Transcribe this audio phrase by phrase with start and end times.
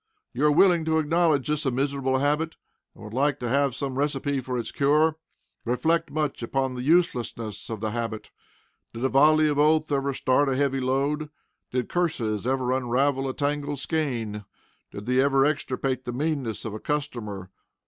[0.33, 2.55] You are willing to acknowledge this a miserable habit,
[2.95, 5.17] and would like to have some recipe for its cure.
[5.63, 8.31] Reflect much upon the uselessness of the habit.
[8.93, 11.29] Did a volley of oaths ever start a heavy load?
[11.69, 14.43] Did curses ever unravel a tangled skein?
[14.89, 17.51] Did they ever extirpate the meanness of a customer?